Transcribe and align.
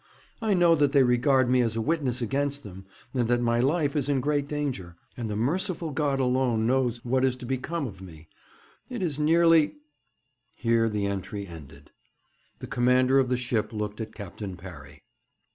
I 0.41 0.55
know 0.55 0.73
that 0.73 0.93
they 0.93 1.03
regard 1.03 1.47
me 1.47 1.61
as 1.61 1.75
a 1.75 1.79
witness 1.81 2.23
against 2.23 2.63
them, 2.63 2.87
and 3.13 3.27
that 3.27 3.39
my 3.39 3.59
life 3.59 3.95
is 3.95 4.09
in 4.09 4.19
great 4.19 4.47
danger, 4.47 4.95
and 5.15 5.29
the 5.29 5.35
merciful 5.35 5.91
God 5.91 6.19
alone 6.19 6.65
knows 6.65 7.05
what 7.05 7.23
is 7.23 7.35
to 7.35 7.45
become 7.45 7.85
of 7.85 8.01
me. 8.01 8.27
It 8.89 9.03
is 9.03 9.19
nearly' 9.19 9.75
Here 10.55 10.89
the 10.89 11.05
entry 11.05 11.45
ended. 11.45 11.91
The 12.57 12.65
commander 12.65 13.19
of 13.19 13.29
the 13.29 13.37
ship 13.37 13.71
looked 13.71 14.01
at 14.01 14.15
Captain 14.15 14.57
Parry. 14.57 15.03